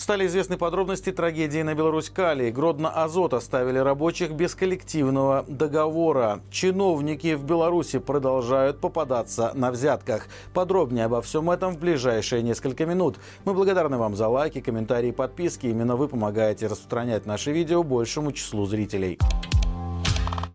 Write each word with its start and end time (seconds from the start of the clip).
Стали 0.00 0.26
известны 0.26 0.56
подробности 0.56 1.12
трагедии 1.12 1.60
на 1.60 1.74
Беларусь-Кали. 1.74 2.50
Гродно-Азот 2.50 3.34
оставили 3.34 3.76
рабочих 3.76 4.30
без 4.30 4.54
коллективного 4.54 5.44
договора. 5.46 6.40
Чиновники 6.50 7.34
в 7.34 7.44
Беларуси 7.44 7.98
продолжают 7.98 8.80
попадаться 8.80 9.52
на 9.52 9.70
взятках. 9.70 10.28
Подробнее 10.54 11.04
обо 11.04 11.20
всем 11.20 11.50
этом 11.50 11.74
в 11.74 11.78
ближайшие 11.78 12.42
несколько 12.42 12.86
минут. 12.86 13.18
Мы 13.44 13.52
благодарны 13.52 13.98
вам 13.98 14.16
за 14.16 14.28
лайки, 14.28 14.62
комментарии 14.62 15.10
подписки. 15.10 15.66
Именно 15.66 15.96
вы 15.96 16.08
помогаете 16.08 16.66
распространять 16.66 17.26
наши 17.26 17.52
видео 17.52 17.82
большему 17.82 18.32
числу 18.32 18.64
зрителей. 18.64 19.18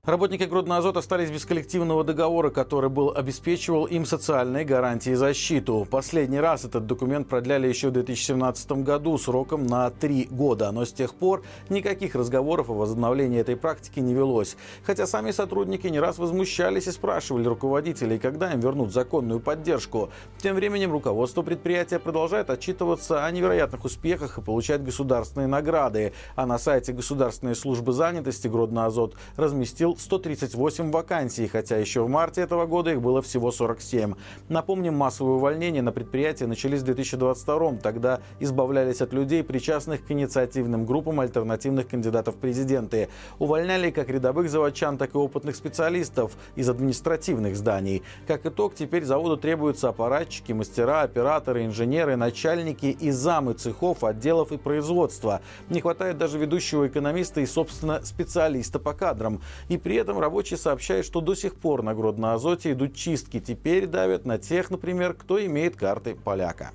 Работники 0.06 0.44
Гродно-Азот 0.44 0.98
остались 0.98 1.32
без 1.32 1.46
коллективного 1.46 2.04
договора, 2.04 2.52
который 2.52 2.92
был 2.92 3.10
обеспечивал 3.10 3.86
им 3.86 4.06
социальные 4.06 4.64
гарантии 4.64 5.14
и 5.14 5.16
защиту. 5.16 5.88
Последний 5.90 6.40
раз 6.40 6.64
этот 6.64 6.86
документ 6.86 7.28
продляли 7.28 7.68
еще 7.68 7.88
в 7.88 7.94
2017 7.94 8.84
году 8.84 9.18
сроком 9.18 9.66
на 9.66 9.90
три 9.90 10.28
года. 10.30 10.72
Но 10.72 10.86
с 10.86 10.94
тех 10.94 11.16
пор 11.16 11.42
никаких 11.70 12.14
разговоров 12.14 12.70
о 12.70 12.76
возобновлении 12.76 13.40
этой 13.40 13.56
практики 13.56 14.00
не 14.00 14.14
велось. 14.14 14.58
Хотя 14.84 15.08
сами 15.08 15.32
сотрудники 15.32 15.88
не 15.88 16.00
раз 16.00 16.20
возмущались 16.20 16.86
и 16.86 16.92
спрашивали 16.92 17.48
руководителей, 17.48 18.20
когда 18.20 18.54
им 18.54 18.60
вернут 18.60 18.94
законную 18.94 19.40
поддержку. 19.40 20.12
Тем 20.38 20.56
временем 20.56 20.92
руководство 20.92 21.42
предприятия 21.42 21.98
продолжает 21.98 22.52
отчитываться 22.52 23.26
о 23.26 23.32
невероятных 23.32 23.84
успехах 23.84 24.38
и 24.38 24.42
получать 24.44 24.84
государственные 24.84 25.48
награды. 25.48 26.14
А 26.36 26.46
на 26.46 26.60
сайте 26.60 26.94
Государственной 26.94 27.56
службы 27.56 27.92
занятости 27.92 28.48
Гродно-Азот 28.48 29.16
разместил 29.36 29.95
138 30.00 30.92
вакансий, 30.92 31.48
хотя 31.48 31.78
еще 31.78 32.04
в 32.04 32.10
марте 32.10 32.42
этого 32.42 32.66
года 32.66 32.92
их 32.92 33.02
было 33.02 33.22
всего 33.22 33.52
47. 33.52 34.14
Напомним, 34.50 34.96
массовые 34.96 35.36
увольнения 35.36 35.82
на 35.82 35.92
предприятии 35.92 36.46
начались 36.46 36.82
в 36.82 36.86
2022 36.86 37.76
Тогда 37.82 38.22
избавлялись 38.40 39.02
от 39.02 39.14
людей, 39.14 39.44
причастных 39.44 40.06
к 40.06 40.12
инициативным 40.12 40.86
группам 40.86 41.20
альтернативных 41.20 41.88
кандидатов 41.88 42.36
в 42.36 42.38
президенты. 42.38 43.10
Увольняли 43.40 43.92
как 43.92 44.10
рядовых 44.10 44.50
заводчан, 44.50 44.98
так 44.98 45.16
и 45.16 45.18
опытных 45.18 45.56
специалистов 45.56 46.34
из 46.56 46.70
административных 46.70 47.56
зданий. 47.56 48.04
Как 48.28 48.46
итог, 48.46 48.76
теперь 48.76 49.04
заводу 49.04 49.38
требуются 49.38 49.90
аппаратчики, 49.90 50.52
мастера, 50.52 51.02
операторы, 51.04 51.66
инженеры, 51.66 52.16
начальники 52.16 52.88
и 52.88 53.12
замы 53.12 53.54
цехов, 53.54 54.04
отделов 54.04 54.52
и 54.52 54.58
производства. 54.58 55.42
Не 55.70 55.82
хватает 55.82 56.18
даже 56.18 56.38
ведущего 56.38 56.88
экономиста 56.88 57.42
и, 57.42 57.46
собственно, 57.46 58.04
специалиста 58.04 58.80
по 58.80 58.94
кадрам. 58.94 59.42
И 59.70 59.78
при 59.86 59.98
этом 59.98 60.18
рабочие 60.18 60.58
сообщают, 60.58 61.06
что 61.06 61.22
до 61.22 61.36
сих 61.36 61.54
пор 61.54 61.84
на 61.84 61.94
Гродно-Азоте 61.94 62.72
идут 62.72 62.96
чистки. 62.96 63.40
Теперь 63.40 63.86
давят 63.86 64.26
на 64.26 64.40
тех, 64.40 64.72
например, 64.72 65.14
кто 65.14 65.46
имеет 65.46 65.76
карты 65.76 66.16
поляка. 66.16 66.72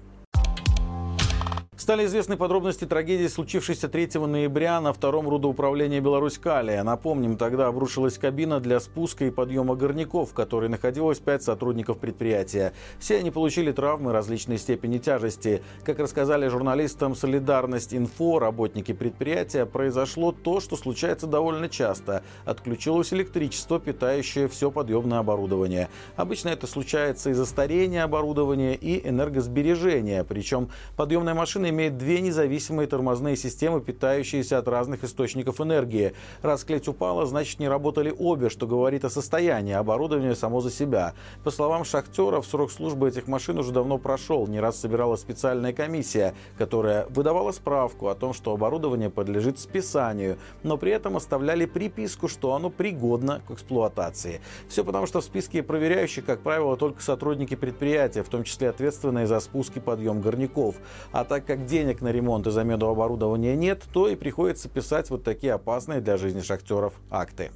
Стали 1.80 2.04
известны 2.04 2.36
подробности 2.36 2.84
трагедии, 2.84 3.26
случившейся 3.26 3.88
3 3.88 4.20
ноября 4.26 4.82
на 4.82 4.92
втором 4.92 5.26
рудоуправлении 5.30 5.98
Беларусь-Калия. 5.98 6.82
Напомним, 6.82 7.38
тогда 7.38 7.68
обрушилась 7.68 8.18
кабина 8.18 8.60
для 8.60 8.80
спуска 8.80 9.24
и 9.24 9.30
подъема 9.30 9.76
горняков, 9.76 10.32
в 10.32 10.34
которой 10.34 10.68
находилось 10.68 11.20
пять 11.20 11.42
сотрудников 11.42 11.96
предприятия. 11.96 12.74
Все 12.98 13.16
они 13.16 13.30
получили 13.30 13.72
травмы 13.72 14.12
различной 14.12 14.58
степени 14.58 14.98
тяжести. 14.98 15.62
Как 15.82 15.98
рассказали 16.00 16.48
журналистам 16.48 17.16
«Солидарность 17.16 17.94
Инфо», 17.94 18.38
работники 18.38 18.92
предприятия, 18.92 19.64
произошло 19.64 20.32
то, 20.32 20.60
что 20.60 20.76
случается 20.76 21.26
довольно 21.26 21.70
часто. 21.70 22.22
Отключилось 22.44 23.14
электричество, 23.14 23.80
питающее 23.80 24.48
все 24.48 24.70
подъемное 24.70 25.20
оборудование. 25.20 25.88
Обычно 26.16 26.50
это 26.50 26.66
случается 26.66 27.30
из-за 27.30 27.46
старения 27.46 28.04
оборудования 28.04 28.74
и 28.74 29.08
энергосбережения. 29.08 30.24
Причем 30.24 30.68
подъемная 30.94 31.32
машина 31.32 31.69
имеет 31.70 31.96
две 31.96 32.20
независимые 32.20 32.86
тормозные 32.86 33.36
системы, 33.36 33.80
питающиеся 33.80 34.58
от 34.58 34.68
разных 34.68 35.04
источников 35.04 35.60
энергии. 35.60 36.12
Раз 36.42 36.64
клеть 36.64 36.88
упала, 36.88 37.26
значит 37.26 37.58
не 37.58 37.68
работали 37.68 38.14
обе, 38.16 38.50
что 38.50 38.66
говорит 38.66 39.04
о 39.04 39.10
состоянии 39.10 39.74
оборудования 39.74 40.34
само 40.34 40.60
за 40.60 40.70
себя. 40.70 41.14
По 41.44 41.50
словам 41.50 41.84
шахтеров, 41.84 42.46
срок 42.46 42.70
службы 42.70 43.08
этих 43.08 43.26
машин 43.26 43.58
уже 43.58 43.72
давно 43.72 43.98
прошел. 43.98 44.46
Не 44.46 44.60
раз 44.60 44.78
собиралась 44.78 45.20
специальная 45.20 45.72
комиссия, 45.72 46.34
которая 46.58 47.06
выдавала 47.08 47.52
справку 47.52 48.08
о 48.08 48.14
том, 48.14 48.34
что 48.34 48.52
оборудование 48.52 49.10
подлежит 49.10 49.58
списанию, 49.58 50.38
но 50.62 50.76
при 50.76 50.92
этом 50.92 51.16
оставляли 51.16 51.66
приписку, 51.66 52.28
что 52.28 52.54
оно 52.54 52.70
пригодно 52.70 53.42
к 53.46 53.52
эксплуатации. 53.52 54.40
Все 54.68 54.84
потому, 54.84 55.06
что 55.06 55.20
в 55.20 55.24
списке 55.24 55.62
проверяющих, 55.62 56.24
как 56.24 56.40
правило, 56.40 56.76
только 56.76 57.02
сотрудники 57.02 57.54
предприятия, 57.54 58.22
в 58.22 58.28
том 58.28 58.44
числе 58.44 58.68
ответственные 58.68 59.26
за 59.26 59.40
спуск 59.40 59.76
и 59.76 59.80
подъем 59.80 60.20
горняков. 60.20 60.76
А 61.12 61.24
так 61.24 61.44
как 61.44 61.59
денег 61.66 62.00
на 62.00 62.12
ремонт 62.12 62.46
и 62.46 62.50
замену 62.50 62.88
оборудования 62.88 63.56
нет, 63.56 63.82
то 63.92 64.08
и 64.08 64.16
приходится 64.16 64.68
писать 64.68 65.10
вот 65.10 65.24
такие 65.24 65.52
опасные 65.52 66.00
для 66.00 66.16
жизни 66.16 66.40
шахтеров 66.40 66.94
акты. 67.10 67.50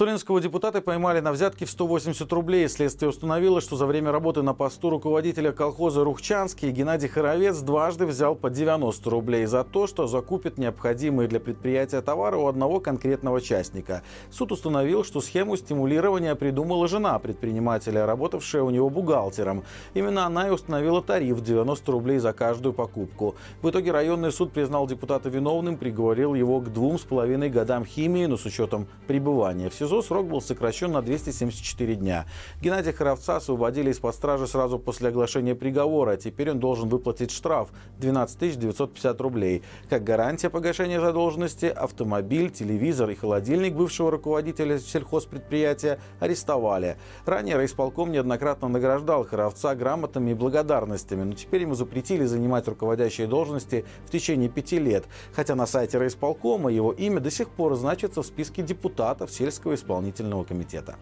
Столинского 0.00 0.40
депутата 0.40 0.80
поймали 0.80 1.20
на 1.20 1.30
взятке 1.30 1.66
в 1.66 1.70
180 1.70 2.32
рублей. 2.32 2.66
Следствие 2.70 3.10
установило, 3.10 3.60
что 3.60 3.76
за 3.76 3.84
время 3.84 4.10
работы 4.12 4.40
на 4.40 4.54
посту 4.54 4.88
руководителя 4.88 5.52
колхоза 5.52 6.04
«Рухчанский» 6.04 6.70
Геннадий 6.70 7.06
Хоровец 7.06 7.58
дважды 7.58 8.06
взял 8.06 8.34
по 8.34 8.48
90 8.48 9.10
рублей 9.10 9.44
за 9.44 9.62
то, 9.62 9.86
что 9.86 10.06
закупит 10.06 10.56
необходимые 10.56 11.28
для 11.28 11.38
предприятия 11.38 12.00
товары 12.00 12.38
у 12.38 12.46
одного 12.46 12.80
конкретного 12.80 13.42
частника. 13.42 14.02
Суд 14.30 14.52
установил, 14.52 15.04
что 15.04 15.20
схему 15.20 15.54
стимулирования 15.58 16.34
придумала 16.34 16.88
жена 16.88 17.18
предпринимателя, 17.18 18.06
работавшая 18.06 18.62
у 18.62 18.70
него 18.70 18.88
бухгалтером. 18.88 19.64
Именно 19.92 20.24
она 20.24 20.48
и 20.48 20.50
установила 20.50 21.02
тариф 21.02 21.42
90 21.42 21.92
рублей 21.92 22.20
за 22.20 22.32
каждую 22.32 22.72
покупку. 22.72 23.34
В 23.60 23.68
итоге 23.68 23.92
районный 23.92 24.32
суд 24.32 24.50
признал 24.50 24.86
депутата 24.86 25.28
виновным, 25.28 25.76
приговорил 25.76 26.32
его 26.32 26.58
к 26.60 26.72
двум 26.72 26.98
с 26.98 27.02
половиной 27.02 27.50
годам 27.50 27.84
химии, 27.84 28.24
но 28.24 28.38
с 28.38 28.46
учетом 28.46 28.86
пребывания 29.06 29.68
в 29.68 29.74
СИЗО 29.74 29.89
СИЗО 29.90 30.02
срок 30.02 30.28
был 30.28 30.40
сокращен 30.40 30.92
на 30.92 31.02
274 31.02 31.96
дня. 31.96 32.24
Геннадия 32.62 32.92
Хоровца 32.92 33.34
освободили 33.34 33.90
из-под 33.90 34.14
стражи 34.14 34.46
сразу 34.46 34.78
после 34.78 35.08
оглашения 35.08 35.56
приговора. 35.56 36.16
Теперь 36.16 36.52
он 36.52 36.60
должен 36.60 36.88
выплатить 36.88 37.32
штраф 37.32 37.70
12 37.98 38.56
950 38.56 39.20
рублей. 39.20 39.64
Как 39.88 40.04
гарантия 40.04 40.48
погашения 40.48 41.00
задолженности 41.00 41.66
автомобиль, 41.66 42.50
телевизор 42.50 43.10
и 43.10 43.16
холодильник 43.16 43.74
бывшего 43.74 44.12
руководителя 44.12 44.78
сельхозпредприятия 44.78 45.98
арестовали. 46.20 46.96
Ранее 47.26 47.56
райисполком 47.56 48.12
неоднократно 48.12 48.68
награждал 48.68 49.24
Хоровца 49.24 49.74
грамотами 49.74 50.30
и 50.30 50.34
благодарностями, 50.34 51.24
но 51.24 51.32
теперь 51.32 51.62
ему 51.62 51.74
запретили 51.74 52.26
занимать 52.26 52.68
руководящие 52.68 53.26
должности 53.26 53.84
в 54.06 54.10
течение 54.10 54.48
пяти 54.48 54.78
лет. 54.78 55.06
Хотя 55.32 55.56
на 55.56 55.66
сайте 55.66 55.98
райисполкома 55.98 56.70
его 56.70 56.92
имя 56.92 57.18
до 57.18 57.32
сих 57.32 57.48
пор 57.48 57.74
значится 57.74 58.22
в 58.22 58.26
списке 58.26 58.62
депутатов 58.62 59.32
сельского 59.32 59.79
исполнительного 59.80 60.44
комитета. 60.44 60.96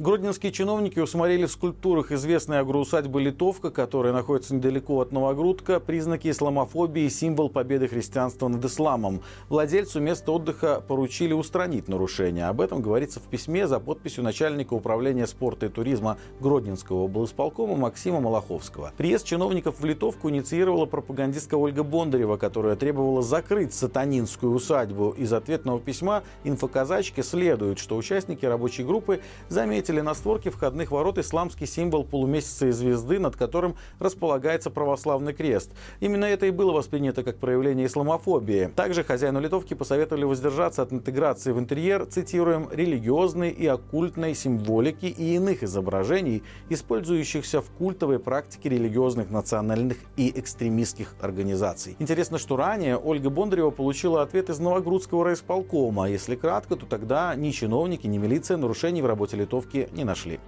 Гродненские 0.00 0.50
чиновники 0.50 0.98
усмотрели 0.98 1.46
в 1.46 1.52
скульптурах 1.52 2.10
известной 2.10 2.58
агроусадьбы 2.58 3.22
Литовка, 3.22 3.70
которая 3.70 4.12
находится 4.12 4.52
недалеко 4.52 5.00
от 5.00 5.12
Новогрудка, 5.12 5.78
признаки 5.78 6.28
исламофобии 6.28 7.04
и 7.04 7.08
символ 7.08 7.48
победы 7.48 7.86
христианства 7.86 8.48
над 8.48 8.64
исламом. 8.64 9.22
Владельцу 9.48 10.00
места 10.00 10.32
отдыха 10.32 10.80
поручили 10.80 11.32
устранить 11.32 11.86
нарушения. 11.86 12.48
Об 12.48 12.60
этом 12.60 12.82
говорится 12.82 13.20
в 13.20 13.22
письме 13.22 13.68
за 13.68 13.78
подписью 13.78 14.24
начальника 14.24 14.74
управления 14.74 15.28
спорта 15.28 15.66
и 15.66 15.68
туризма 15.68 16.18
Гродненского 16.40 17.04
облсполкома 17.04 17.76
Максима 17.76 18.18
Малаховского. 18.18 18.92
Приезд 18.96 19.24
чиновников 19.24 19.78
в 19.78 19.84
Литовку 19.84 20.28
инициировала 20.28 20.86
пропагандистка 20.86 21.54
Ольга 21.54 21.84
Бондарева, 21.84 22.36
которая 22.36 22.74
требовала 22.74 23.22
закрыть 23.22 23.72
сатанинскую 23.72 24.52
усадьбу. 24.54 25.10
Из 25.10 25.32
ответного 25.32 25.78
письма 25.78 26.24
инфоказачки 26.42 27.20
следует, 27.20 27.78
что 27.78 27.96
участники 27.96 28.44
рабочей 28.44 28.82
группы 28.82 29.20
заметили 29.48 29.83
заметили 29.84 30.00
на 30.00 30.14
створке 30.14 30.48
входных 30.48 30.90
ворот 30.90 31.18
исламский 31.18 31.66
символ 31.66 32.04
полумесяца 32.04 32.68
и 32.68 32.70
звезды, 32.70 33.18
над 33.18 33.36
которым 33.36 33.76
располагается 33.98 34.70
православный 34.70 35.34
крест. 35.34 35.72
Именно 36.00 36.24
это 36.24 36.46
и 36.46 36.50
было 36.50 36.72
воспринято 36.72 37.22
как 37.22 37.36
проявление 37.36 37.86
исламофобии. 37.86 38.70
Также 38.74 39.04
хозяину 39.04 39.40
литовки 39.40 39.74
посоветовали 39.74 40.24
воздержаться 40.24 40.80
от 40.80 40.94
интеграции 40.94 41.52
в 41.52 41.58
интерьер, 41.58 42.06
цитируем, 42.06 42.68
религиозной 42.72 43.50
и 43.50 43.66
оккультной 43.66 44.34
символики 44.34 45.04
и 45.04 45.34
иных 45.34 45.62
изображений, 45.62 46.42
использующихся 46.70 47.60
в 47.60 47.68
культовой 47.70 48.18
практике 48.18 48.70
религиозных, 48.70 49.30
национальных 49.30 49.98
и 50.16 50.32
экстремистских 50.34 51.14
организаций. 51.20 51.96
Интересно, 51.98 52.38
что 52.38 52.56
ранее 52.56 52.96
Ольга 52.96 53.28
Бондарева 53.28 53.70
получила 53.70 54.22
ответ 54.22 54.48
из 54.48 54.58
Новогрудского 54.60 55.26
райисполкома. 55.26 56.08
Если 56.08 56.36
кратко, 56.36 56.74
то 56.74 56.86
тогда 56.86 57.34
ни 57.34 57.50
чиновники, 57.50 58.06
ни 58.06 58.16
милиция 58.16 58.56
нарушений 58.56 59.02
в 59.02 59.06
работе 59.06 59.36
литовки 59.36 59.73
не 59.74 60.04
нашли. 60.04 60.40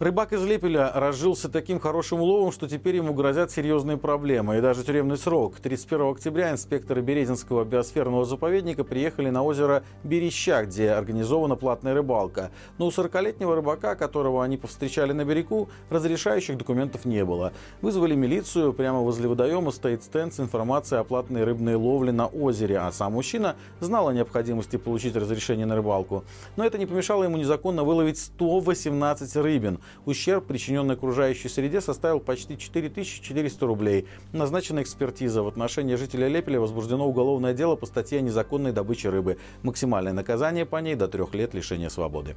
Рыбак 0.00 0.32
из 0.32 0.42
Лепеля 0.42 0.90
разжился 0.94 1.50
таким 1.50 1.78
хорошим 1.78 2.22
уловом, 2.22 2.52
что 2.52 2.66
теперь 2.66 2.96
ему 2.96 3.12
грозят 3.12 3.50
серьезные 3.50 3.98
проблемы 3.98 4.56
и 4.56 4.62
даже 4.62 4.82
тюремный 4.82 5.18
срок. 5.18 5.56
31 5.60 6.12
октября 6.12 6.52
инспекторы 6.52 7.02
Березинского 7.02 7.66
биосферного 7.66 8.24
заповедника 8.24 8.82
приехали 8.82 9.28
на 9.28 9.42
озеро 9.42 9.82
Береща, 10.02 10.64
где 10.64 10.92
организована 10.92 11.54
платная 11.54 11.92
рыбалка. 11.92 12.50
Но 12.78 12.86
у 12.86 12.88
40-летнего 12.88 13.54
рыбака, 13.54 13.94
которого 13.94 14.42
они 14.42 14.56
повстречали 14.56 15.12
на 15.12 15.26
берегу, 15.26 15.68
разрешающих 15.90 16.56
документов 16.56 17.04
не 17.04 17.22
было. 17.22 17.52
Вызвали 17.82 18.14
милицию, 18.14 18.72
прямо 18.72 19.00
возле 19.00 19.28
водоема 19.28 19.70
стоит 19.70 20.02
стенд 20.02 20.32
с 20.32 20.40
информацией 20.40 21.02
о 21.02 21.04
платной 21.04 21.44
рыбной 21.44 21.74
ловле 21.74 22.10
на 22.10 22.26
озере, 22.26 22.78
а 22.78 22.90
сам 22.90 23.12
мужчина 23.12 23.54
знал 23.80 24.08
о 24.08 24.14
необходимости 24.14 24.78
получить 24.78 25.14
разрешение 25.14 25.66
на 25.66 25.76
рыбалку. 25.76 26.24
Но 26.56 26.64
это 26.64 26.78
не 26.78 26.86
помешало 26.86 27.24
ему 27.24 27.36
незаконно 27.36 27.84
выловить 27.84 28.18
118 28.18 29.36
рыбин. 29.36 29.78
Ущерб, 30.06 30.46
причиненный 30.46 30.94
окружающей 30.94 31.48
среде, 31.48 31.80
составил 31.80 32.20
почти 32.20 32.56
4400 32.58 33.66
рублей. 33.66 34.06
Назначена 34.32 34.82
экспертиза. 34.82 35.42
В 35.42 35.48
отношении 35.48 35.94
жителя 35.94 36.28
Лепеля 36.28 36.60
возбуждено 36.60 37.06
уголовное 37.06 37.54
дело 37.54 37.76
по 37.76 37.86
статье 37.86 38.18
о 38.18 38.22
незаконной 38.22 38.72
добыче 38.72 39.10
рыбы. 39.10 39.38
Максимальное 39.62 40.12
наказание 40.12 40.66
по 40.66 40.76
ней 40.76 40.94
до 40.94 41.08
трех 41.08 41.34
лет 41.34 41.54
лишения 41.54 41.88
свободы. 41.88 42.36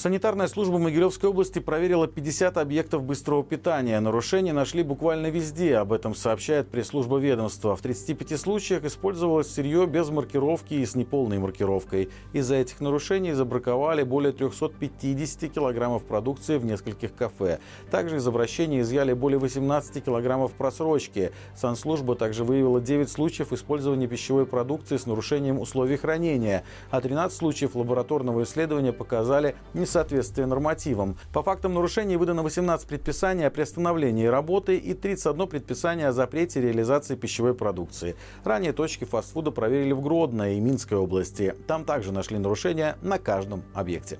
Санитарная 0.00 0.46
служба 0.46 0.78
Могилевской 0.78 1.28
области 1.28 1.58
проверила 1.58 2.08
50 2.08 2.56
объектов 2.56 3.02
быстрого 3.02 3.44
питания. 3.44 4.00
Нарушения 4.00 4.54
нашли 4.54 4.82
буквально 4.82 5.26
везде. 5.26 5.76
Об 5.76 5.92
этом 5.92 6.14
сообщает 6.14 6.70
пресс-служба 6.70 7.18
ведомства. 7.18 7.76
В 7.76 7.82
35 7.82 8.40
случаях 8.40 8.84
использовалось 8.84 9.52
сырье 9.52 9.86
без 9.86 10.08
маркировки 10.08 10.72
и 10.72 10.86
с 10.86 10.94
неполной 10.94 11.38
маркировкой. 11.38 12.08
Из-за 12.32 12.54
этих 12.54 12.80
нарушений 12.80 13.34
забраковали 13.34 14.02
более 14.02 14.32
350 14.32 15.52
килограммов 15.52 16.04
продукции 16.04 16.56
в 16.56 16.64
нескольких 16.64 17.14
кафе. 17.14 17.58
Также 17.90 18.16
из 18.16 18.26
обращения 18.26 18.80
изъяли 18.80 19.12
более 19.12 19.38
18 19.38 20.02
килограммов 20.02 20.52
просрочки. 20.52 21.30
Санслужба 21.54 22.14
также 22.14 22.44
выявила 22.44 22.80
9 22.80 23.10
случаев 23.10 23.52
использования 23.52 24.06
пищевой 24.06 24.46
продукции 24.46 24.96
с 24.96 25.04
нарушением 25.04 25.60
условий 25.60 25.98
хранения, 25.98 26.64
а 26.90 27.02
13 27.02 27.36
случаев 27.36 27.76
лабораторного 27.76 28.44
исследования 28.44 28.94
показали 28.94 29.56
не 29.74 29.89
несоответствие 29.90 30.46
нормативам. 30.46 31.16
По 31.32 31.42
фактам 31.42 31.74
нарушений 31.74 32.16
выдано 32.16 32.42
18 32.44 32.86
предписаний 32.86 33.46
о 33.46 33.50
приостановлении 33.50 34.26
работы 34.26 34.76
и 34.76 34.94
31 34.94 35.48
предписание 35.48 36.08
о 36.08 36.12
запрете 36.12 36.60
реализации 36.60 37.16
пищевой 37.16 37.54
продукции. 37.54 38.14
Ранее 38.44 38.72
точки 38.72 39.04
фастфуда 39.04 39.50
проверили 39.50 39.92
в 39.92 40.00
Гродно 40.00 40.54
и 40.54 40.60
Минской 40.60 40.96
области. 40.96 41.56
Там 41.66 41.84
также 41.84 42.12
нашли 42.12 42.38
нарушения 42.38 42.96
на 43.02 43.18
каждом 43.18 43.64
объекте. 43.74 44.18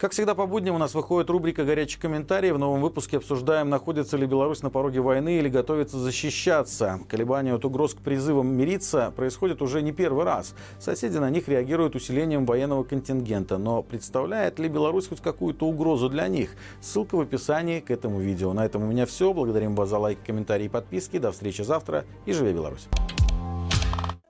Как 0.00 0.12
всегда 0.12 0.34
по 0.34 0.46
будням 0.46 0.76
у 0.76 0.78
нас 0.78 0.94
выходит 0.94 1.28
рубрика 1.28 1.62
«Горячие 1.62 2.00
комментарии». 2.00 2.52
В 2.52 2.58
новом 2.58 2.80
выпуске 2.80 3.18
обсуждаем, 3.18 3.68
находится 3.68 4.16
ли 4.16 4.24
Беларусь 4.24 4.62
на 4.62 4.70
пороге 4.70 5.02
войны 5.02 5.36
или 5.36 5.50
готовится 5.50 5.98
защищаться. 5.98 7.00
Колебания 7.06 7.52
от 7.52 7.66
угроз 7.66 7.92
к 7.92 7.98
призывам 7.98 8.46
мириться 8.46 9.12
происходят 9.14 9.60
уже 9.60 9.82
не 9.82 9.92
первый 9.92 10.24
раз. 10.24 10.54
Соседи 10.78 11.18
на 11.18 11.28
них 11.28 11.48
реагируют 11.48 11.96
усилением 11.96 12.46
военного 12.46 12.82
контингента. 12.82 13.58
Но 13.58 13.82
представляет 13.82 14.58
ли 14.58 14.70
Беларусь 14.70 15.06
хоть 15.06 15.20
какую-то 15.20 15.66
угрозу 15.66 16.08
для 16.08 16.28
них? 16.28 16.56
Ссылка 16.80 17.16
в 17.16 17.20
описании 17.20 17.80
к 17.80 17.90
этому 17.90 18.20
видео. 18.20 18.54
На 18.54 18.64
этом 18.64 18.84
у 18.84 18.86
меня 18.86 19.04
все. 19.04 19.34
Благодарим 19.34 19.74
вас 19.74 19.90
за 19.90 19.98
лайк, 19.98 20.20
комментарии 20.24 20.64
и 20.64 20.70
подписки. 20.70 21.18
До 21.18 21.30
встречи 21.30 21.60
завтра 21.60 22.06
и 22.24 22.32
живи 22.32 22.54
Беларусь! 22.54 22.88